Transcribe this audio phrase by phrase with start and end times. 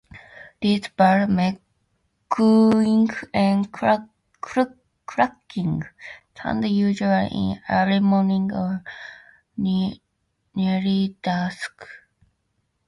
[0.61, 1.61] These birds make
[2.27, 4.73] cooing and clucking
[6.35, 8.83] sounds, usually in early morning or
[9.55, 11.83] near dusk.